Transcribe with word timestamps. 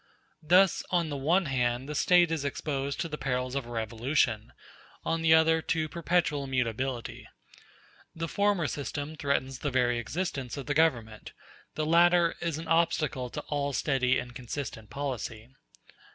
Thus, 0.41 0.81
on 0.89 1.09
the 1.09 1.15
one 1.15 1.45
hand 1.45 1.87
the 1.87 1.93
State 1.93 2.31
is 2.31 2.43
exposed 2.43 2.99
to 3.01 3.07
the 3.07 3.19
perils 3.19 3.53
of 3.53 3.67
a 3.67 3.69
revolution, 3.69 4.51
on 5.05 5.21
the 5.21 5.35
other 5.35 5.61
to 5.61 5.87
perpetual 5.87 6.47
mutability; 6.47 7.27
the 8.15 8.27
former 8.27 8.65
system 8.65 9.15
threatens 9.15 9.59
the 9.59 9.69
very 9.69 9.99
existence 9.99 10.57
of 10.57 10.65
the 10.65 10.73
Government, 10.73 11.33
the 11.75 11.85
latter 11.85 12.33
is 12.41 12.57
an 12.57 12.67
obstacle 12.67 13.29
to 13.29 13.41
all 13.41 13.73
steady 13.73 14.17
and 14.17 14.33
consistent 14.33 14.89
policy. 14.89 15.51